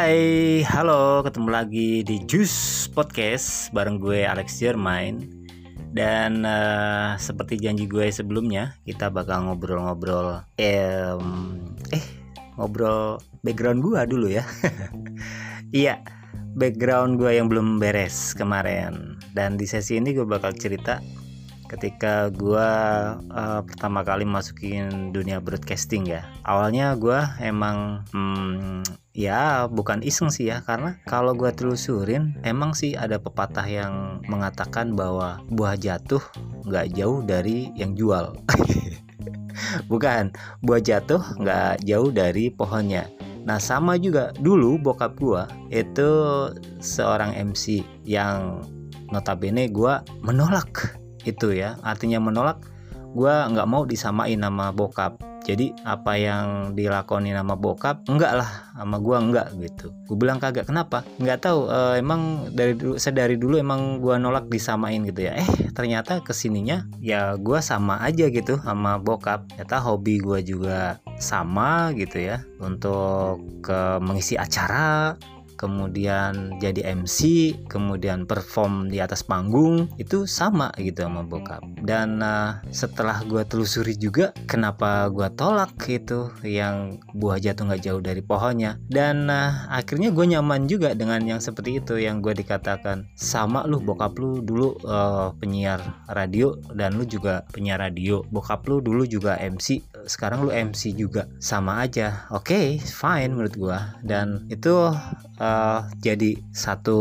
Hai, 0.00 0.64
halo, 0.64 1.20
ketemu 1.20 1.52
lagi 1.52 2.00
di 2.00 2.24
Juice 2.24 2.88
Podcast 2.88 3.68
bareng 3.68 4.00
gue 4.00 4.24
Alex 4.24 4.56
Jermain 4.56 5.28
Dan 5.92 6.40
uh, 6.40 7.20
seperti 7.20 7.60
janji 7.60 7.84
gue 7.84 8.08
sebelumnya, 8.08 8.80
kita 8.88 9.12
bakal 9.12 9.44
ngobrol-ngobrol 9.44 10.40
eh, 10.56 11.12
eh 11.92 12.04
ngobrol 12.56 13.20
background 13.44 13.84
gue 13.84 14.00
dulu 14.08 14.32
ya. 14.32 14.40
iya, 15.84 16.00
background 16.56 17.20
gue 17.20 17.36
yang 17.36 17.52
belum 17.52 17.76
beres 17.76 18.32
kemarin. 18.32 19.20
Dan 19.36 19.60
di 19.60 19.68
sesi 19.68 20.00
ini 20.00 20.16
gue 20.16 20.24
bakal 20.24 20.56
cerita 20.56 21.04
ketika 21.70 22.34
gue 22.34 22.70
uh, 23.30 23.60
pertama 23.62 24.02
kali 24.02 24.26
masukin 24.26 25.14
dunia 25.14 25.38
broadcasting 25.38 26.10
ya 26.10 26.26
awalnya 26.42 26.98
gue 26.98 27.22
emang 27.38 28.02
hmm, 28.10 28.82
ya 29.14 29.70
bukan 29.70 30.02
iseng 30.02 30.34
sih 30.34 30.50
ya 30.50 30.66
karena 30.66 30.98
kalau 31.06 31.34
gue 31.38 31.50
telusurin 31.54 32.34
emang 32.42 32.74
sih 32.74 32.98
ada 32.98 33.22
pepatah 33.22 33.66
yang 33.66 34.18
mengatakan 34.26 34.98
bahwa 34.98 35.38
buah 35.50 35.78
jatuh 35.78 36.22
nggak 36.66 36.94
jauh 36.94 37.22
dari 37.22 37.70
yang 37.78 37.94
jual. 37.94 38.34
Bukan 39.92 40.32
buah 40.64 40.82
jatuh 40.82 41.20
nggak 41.36 41.84
jauh 41.84 42.10
dari 42.10 42.48
pohonnya. 42.48 43.06
Nah 43.44 43.58
sama 43.60 43.98
juga 44.00 44.32
dulu 44.38 44.78
bokap 44.78 45.18
gue 45.18 45.42
itu 45.74 46.10
seorang 46.80 47.34
MC 47.36 47.82
yang 48.06 48.62
notabene 49.10 49.66
gue 49.68 49.94
menolak 50.22 50.99
itu 51.24 51.52
ya. 51.54 51.76
Artinya 51.82 52.22
menolak 52.22 52.62
gue 53.10 53.34
nggak 53.34 53.68
mau 53.68 53.82
disamain 53.82 54.38
nama 54.38 54.70
bokap. 54.70 55.18
Jadi 55.40 55.72
apa 55.88 56.20
yang 56.20 56.76
dilakoni 56.76 57.32
nama 57.32 57.56
bokap 57.56 58.04
enggak 58.12 58.44
lah. 58.44 58.50
Sama 58.76 59.00
gue 59.00 59.16
enggak 59.16 59.46
gitu. 59.56 59.88
Gue 60.04 60.16
bilang 60.20 60.36
kagak 60.36 60.68
kenapa? 60.68 61.02
Nggak 61.16 61.48
tahu 61.48 61.66
uh, 61.66 61.96
emang 61.96 62.52
dari 62.52 62.76
dulu 62.76 63.00
sedari 63.00 63.40
dulu 63.40 63.56
emang 63.56 64.04
gue 64.04 64.14
nolak 64.20 64.52
disamain 64.52 65.00
gitu 65.02 65.26
ya. 65.26 65.40
Eh 65.40 65.48
ternyata 65.72 66.20
ke 66.20 66.36
sininya 66.36 66.84
ya 67.00 67.34
gue 67.40 67.58
sama 67.64 67.98
aja 68.04 68.28
gitu 68.28 68.60
sama 68.60 69.00
bokap. 69.00 69.48
Ternyata 69.56 69.80
hobi 69.80 70.20
gue 70.20 70.38
juga 70.44 71.00
sama 71.16 71.90
gitu 71.96 72.20
ya 72.20 72.44
untuk 72.60 73.40
ke 73.64 73.96
mengisi 74.04 74.36
acara 74.36 75.16
kemudian 75.60 76.56
jadi 76.56 76.96
MC, 76.96 77.52
kemudian 77.68 78.24
perform 78.24 78.88
di 78.88 78.96
atas 78.96 79.20
panggung 79.20 79.92
itu 80.00 80.24
sama 80.24 80.72
gitu 80.80 81.04
sama 81.04 81.20
bokap. 81.20 81.60
Dan 81.84 82.24
uh, 82.24 82.64
setelah 82.72 83.20
gue 83.28 83.44
telusuri 83.44 83.92
juga 84.00 84.32
kenapa 84.48 85.04
gue 85.12 85.28
tolak 85.36 85.76
itu 85.92 86.32
yang 86.40 86.96
buah 87.12 87.36
jatuh 87.36 87.68
nggak 87.68 87.84
jauh 87.84 88.00
dari 88.00 88.24
pohonnya. 88.24 88.80
Dan 88.88 89.28
uh, 89.28 89.68
akhirnya 89.68 90.08
gue 90.08 90.24
nyaman 90.24 90.64
juga 90.64 90.96
dengan 90.96 91.20
yang 91.20 91.44
seperti 91.44 91.84
itu 91.84 92.00
yang 92.00 92.24
gue 92.24 92.32
dikatakan 92.32 93.04
sama 93.12 93.68
lu 93.68 93.84
bokap 93.84 94.16
lu 94.16 94.40
dulu 94.40 94.80
uh, 94.88 95.36
penyiar 95.36 95.84
radio 96.08 96.56
dan 96.72 96.96
lu 96.96 97.04
juga 97.04 97.44
penyiar 97.52 97.84
radio. 97.84 98.24
Bokap 98.32 98.64
lu 98.64 98.80
dulu 98.80 99.04
juga 99.04 99.36
MC, 99.36 99.84
sekarang 100.06 100.46
lu 100.46 100.50
MC 100.52 100.94
juga 100.94 101.26
sama 101.42 101.82
aja. 101.84 102.28
Oke, 102.30 102.54
okay, 102.54 102.66
fine 102.80 103.32
menurut 103.34 103.54
gue. 103.56 103.78
Dan 104.04 104.46
itu 104.52 104.92
uh, 105.40 105.80
jadi 105.98 106.36
satu 106.52 107.00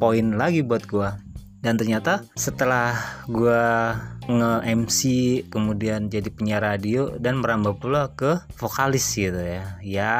poin 0.00 0.34
lagi 0.34 0.64
buat 0.64 0.84
gue 0.88 1.24
dan 1.64 1.80
ternyata 1.80 2.20
setelah 2.36 2.92
gue 3.24 3.64
nge-MC 4.28 5.00
kemudian 5.48 6.12
jadi 6.12 6.28
penyiar 6.28 6.60
radio 6.60 7.16
dan 7.16 7.40
merambah 7.40 7.80
pula 7.80 8.12
ke 8.12 8.36
vokalis 8.60 9.08
gitu 9.16 9.40
ya 9.40 9.80
ya 9.80 10.16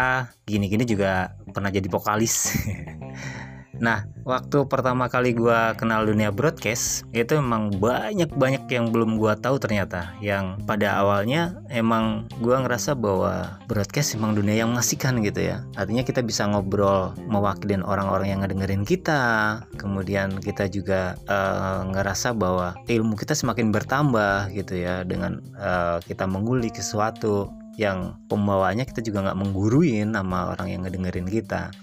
gini-gini 0.49 0.89
juga 0.89 1.37
pernah 1.53 1.69
jadi 1.69 1.85
vokalis 1.85 2.57
Nah, 3.83 4.07
waktu 4.23 4.67
pertama 4.71 5.11
kali 5.11 5.35
gue 5.35 5.61
kenal 5.77 6.07
dunia 6.07 6.31
broadcast 6.31 7.07
itu 7.11 7.39
emang 7.39 7.75
banyak-banyak 7.77 8.67
yang 8.71 8.91
belum 8.95 9.19
gue 9.19 9.35
tahu 9.39 9.59
ternyata. 9.59 10.15
Yang 10.23 10.63
pada 10.65 11.01
awalnya 11.03 11.59
emang 11.71 12.27
gue 12.39 12.55
ngerasa 12.55 12.95
bahwa 12.95 13.59
broadcast 13.67 14.15
emang 14.15 14.35
dunia 14.39 14.63
yang 14.65 14.75
mengasihkan 14.75 15.21
gitu 15.23 15.55
ya. 15.55 15.63
Artinya 15.75 16.07
kita 16.07 16.23
bisa 16.23 16.47
ngobrol 16.47 17.15
mewakilin 17.27 17.83
orang-orang 17.83 18.35
yang 18.35 18.41
ngedengerin 18.43 18.85
kita. 18.87 19.63
Kemudian 19.77 20.39
kita 20.39 20.71
juga 20.71 21.19
uh, 21.27 21.87
ngerasa 21.91 22.35
bahwa 22.35 22.79
ilmu 22.87 23.19
kita 23.19 23.35
semakin 23.35 23.75
bertambah 23.75 24.55
gitu 24.55 24.79
ya 24.79 25.03
dengan 25.03 25.43
uh, 25.59 25.99
kita 26.05 26.25
mengulik 26.25 26.79
sesuatu 26.79 27.51
yang 27.75 28.15
pembawanya 28.31 28.87
kita 28.87 29.03
juga 29.03 29.27
nggak 29.27 29.39
mengguruin 29.39 30.15
sama 30.15 30.55
orang 30.55 30.71
yang 30.71 30.87
ngedengerin 30.87 31.27
kita 31.27 31.75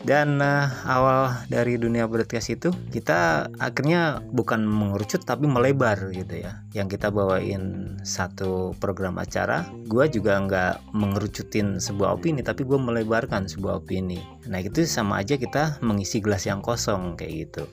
dan 0.00 0.40
uh, 0.40 0.72
awal 0.88 1.28
dari 1.52 1.76
dunia 1.76 2.08
broadcast 2.08 2.48
itu 2.56 2.72
kita 2.88 3.52
akhirnya 3.60 4.24
bukan 4.32 4.64
mengerucut 4.64 5.28
tapi 5.28 5.44
melebar 5.44 6.08
gitu 6.16 6.40
ya. 6.40 6.64
Yang 6.72 6.96
kita 6.96 7.12
bawain 7.12 7.96
satu 8.00 8.72
program 8.80 9.20
acara 9.20 9.68
gue 9.84 10.04
juga 10.08 10.40
nggak 10.40 10.96
mengerucutin 10.96 11.76
sebuah 11.76 12.16
opini 12.16 12.40
tapi 12.40 12.64
gue 12.64 12.80
melebarkan 12.80 13.44
sebuah 13.44 13.84
opini. 13.84 14.24
Nah 14.48 14.64
itu 14.64 14.88
sama 14.88 15.20
aja 15.20 15.36
kita 15.36 15.76
mengisi 15.84 16.24
gelas 16.24 16.48
yang 16.48 16.64
kosong 16.64 17.20
kayak 17.20 17.48
gitu. 17.48 17.64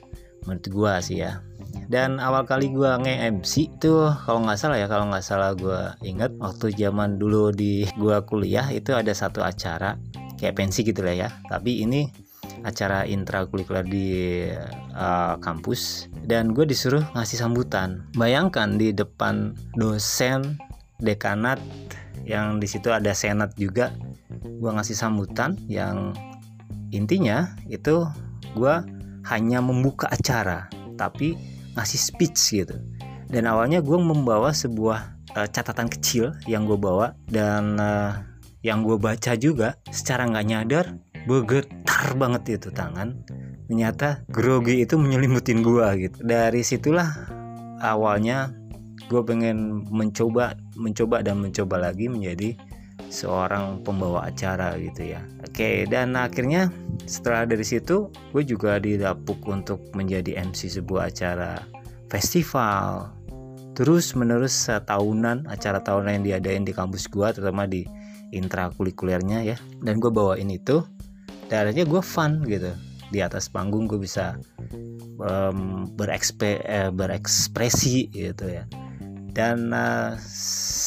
Menurut 0.44 0.66
gue 0.68 0.92
sih 1.00 1.24
ya. 1.24 1.40
Dan 1.88 2.20
awal 2.20 2.44
kali 2.44 2.72
gue 2.72 2.88
nge-MC 2.88 3.80
itu 3.80 3.92
kalau 4.24 4.44
nggak 4.44 4.60
salah 4.60 4.76
ya 4.76 4.88
kalau 4.88 5.08
nggak 5.08 5.24
salah 5.24 5.52
gue 5.56 5.80
inget 6.04 6.32
waktu 6.36 6.72
zaman 6.76 7.16
dulu 7.16 7.52
di 7.52 7.88
gue 7.96 8.16
kuliah 8.28 8.68
itu 8.68 8.92
ada 8.92 9.12
satu 9.12 9.40
acara 9.40 9.96
kayak 10.38 10.56
pensi 10.56 10.86
gitu 10.86 11.02
lah 11.02 11.14
ya. 11.14 11.28
Tapi 11.50 11.82
ini 11.84 12.06
acara 12.62 13.04
intrakurikuler 13.04 13.84
di 13.84 14.08
uh, 14.94 15.34
kampus. 15.42 16.08
Dan 16.24 16.54
gue 16.54 16.64
disuruh 16.64 17.02
ngasih 17.12 17.42
sambutan. 17.42 18.06
Bayangkan 18.14 18.78
di 18.78 18.94
depan 18.94 19.52
dosen 19.76 20.56
dekanat 21.02 21.58
yang 22.26 22.58
di 22.58 22.66
situ 22.68 22.90
ada 22.90 23.14
senat 23.14 23.54
juga 23.56 23.94
gue 24.28 24.70
ngasih 24.70 24.92
sambutan 24.92 25.56
yang 25.70 26.12
intinya 26.92 27.56
itu 27.72 28.04
gue 28.52 28.74
hanya 29.28 29.64
membuka 29.64 30.10
acara 30.12 30.68
tapi 30.98 31.38
ngasih 31.78 32.00
speech 32.00 32.40
gitu. 32.64 32.76
Dan 33.28 33.44
awalnya 33.44 33.84
gue 33.84 33.98
membawa 34.00 34.50
sebuah 34.50 35.14
uh, 35.36 35.48
catatan 35.48 35.86
kecil 35.86 36.32
yang 36.48 36.64
gue 36.64 36.76
bawa 36.80 37.12
dan 37.28 37.76
uh, 37.76 38.18
yang 38.62 38.82
gue 38.82 38.98
baca 38.98 39.38
juga 39.38 39.78
secara 39.88 40.26
nggak 40.26 40.46
nyadar 40.46 40.86
bergetar 41.28 42.16
banget 42.18 42.58
itu 42.58 42.68
tangan. 42.72 43.22
Ternyata 43.68 44.24
grogi 44.32 44.80
itu 44.80 44.96
menyelimutin 44.96 45.60
gue 45.60 46.08
gitu. 46.08 46.18
Dari 46.24 46.64
situlah 46.64 47.12
awalnya 47.84 48.50
gue 49.06 49.22
pengen 49.22 49.84
mencoba 49.92 50.56
mencoba 50.74 51.20
dan 51.22 51.40
mencoba 51.40 51.90
lagi 51.90 52.08
menjadi 52.08 52.56
seorang 53.08 53.84
pembawa 53.84 54.28
acara 54.28 54.76
gitu 54.80 55.16
ya. 55.16 55.20
Oke 55.44 55.84
dan 55.88 56.16
akhirnya 56.16 56.72
setelah 57.04 57.44
dari 57.48 57.64
situ 57.64 58.08
gue 58.32 58.42
juga 58.44 58.80
didapuk 58.80 59.44
untuk 59.48 59.80
menjadi 59.92 60.40
MC 60.44 60.80
sebuah 60.80 61.12
acara 61.12 61.60
festival. 62.08 63.12
Terus 63.76 64.16
menerus 64.18 64.66
tahunan 64.66 65.46
acara 65.46 65.78
tahunan 65.78 66.18
yang 66.20 66.24
diadain 66.26 66.64
di 66.66 66.74
kampus 66.74 67.06
gue 67.06 67.28
terutama 67.30 67.68
di 67.68 67.86
intrakurikulernya 68.32 69.44
ya. 69.44 69.56
Dan 69.82 70.00
gue 70.02 70.10
bawain 70.12 70.50
itu 70.52 70.84
dan 71.48 71.72
gue 71.72 72.02
fun 72.04 72.44
gitu. 72.44 72.72
Di 73.08 73.24
atas 73.24 73.48
panggung 73.48 73.88
gue 73.88 73.96
bisa 73.96 74.36
um, 75.16 75.88
berekspe, 75.96 76.60
eh, 76.64 76.92
berekspresi 76.92 78.12
gitu 78.12 78.46
ya. 78.52 78.68
Dan 79.32 79.72
uh, 79.72 80.12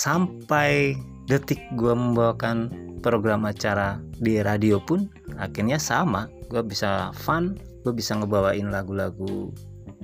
sampai 0.02 0.94
detik 1.26 1.62
gue 1.80 1.94
membawakan 1.94 2.70
program 3.02 3.50
acara 3.50 3.98
di 4.22 4.38
radio 4.42 4.78
pun 4.78 5.10
akhirnya 5.42 5.82
sama. 5.82 6.30
Gue 6.52 6.62
bisa 6.62 7.10
fun 7.18 7.58
gue 7.82 7.94
bisa 7.94 8.14
ngebawain 8.14 8.70
lagu-lagu 8.70 9.50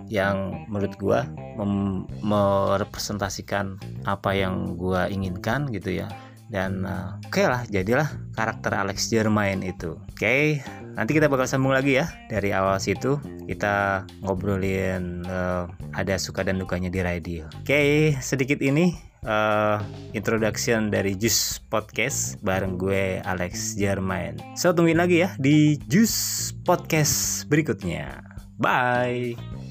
yang 0.08 0.66
menurut 0.72 0.96
gue 0.98 1.20
merepresentasikan 2.24 3.78
apa 4.08 4.34
yang 4.34 4.80
gue 4.80 5.02
inginkan 5.14 5.70
gitu 5.70 6.02
ya 6.02 6.08
dan 6.48 6.88
uh, 6.88 7.20
oke 7.28 7.36
okay 7.36 7.46
lah 7.48 7.62
jadilah 7.68 8.08
karakter 8.36 8.72
Alex 8.76 9.12
Jermain 9.12 9.60
itu. 9.64 10.00
Oke 10.12 10.20
okay, 10.20 10.44
nanti 10.96 11.16
kita 11.16 11.28
bakal 11.28 11.48
sambung 11.48 11.76
lagi 11.76 12.00
ya 12.00 12.08
dari 12.32 12.56
awal 12.56 12.80
situ. 12.80 13.20
Kita 13.48 14.08
ngobrolin 14.24 15.28
uh, 15.28 15.68
ada 15.96 16.16
suka 16.20 16.44
dan 16.48 16.60
dukanya 16.60 16.88
di 16.88 17.00
radio. 17.04 17.44
Oke 17.64 17.68
okay, 17.68 17.92
sedikit 18.24 18.64
ini 18.64 18.96
uh, 19.28 19.84
introduction 20.16 20.88
dari 20.88 21.20
Juice 21.20 21.60
Podcast 21.68 22.40
bareng 22.40 22.80
gue 22.80 23.20
Alex 23.24 23.76
Jermain 23.76 24.38
so 24.56 24.72
tungguin 24.72 25.00
lagi 25.00 25.26
ya 25.26 25.30
di 25.40 25.76
Juice 25.90 26.54
Podcast 26.64 27.46
berikutnya. 27.52 28.24
Bye 28.58 29.67